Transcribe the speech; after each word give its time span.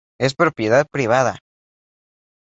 Es 0.19 0.33
propiedad 0.33 0.87
privada. 0.91 1.37